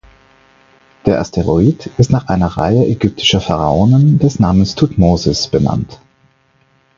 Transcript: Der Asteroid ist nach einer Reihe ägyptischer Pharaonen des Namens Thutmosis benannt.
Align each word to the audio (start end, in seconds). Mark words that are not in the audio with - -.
Der 1.05 1.19
Asteroid 1.21 1.85
ist 1.99 2.09
nach 2.09 2.27
einer 2.27 2.47
Reihe 2.47 2.87
ägyptischer 2.87 3.39
Pharaonen 3.39 4.17
des 4.17 4.39
Namens 4.39 4.73
Thutmosis 4.73 5.47
benannt. 5.47 5.99